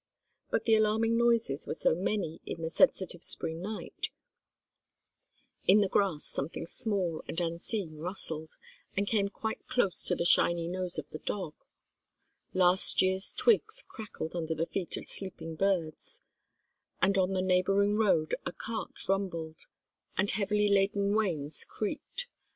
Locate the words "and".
7.27-7.39, 8.97-9.05, 16.99-17.15, 20.17-20.31